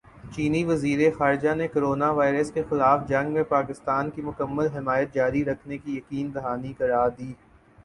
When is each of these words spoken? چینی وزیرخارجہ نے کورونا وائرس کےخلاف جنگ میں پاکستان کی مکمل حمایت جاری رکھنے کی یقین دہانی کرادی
چینی 0.33 0.61
وزیرخارجہ 0.65 1.53
نے 1.55 1.67
کورونا 1.67 2.09
وائرس 2.11 2.51
کےخلاف 2.53 3.07
جنگ 3.09 3.33
میں 3.33 3.43
پاکستان 3.49 4.09
کی 4.11 4.21
مکمل 4.21 4.67
حمایت 4.75 5.13
جاری 5.13 5.45
رکھنے 5.45 5.77
کی 5.77 5.97
یقین 5.97 6.33
دہانی 6.35 6.73
کرادی 6.73 7.31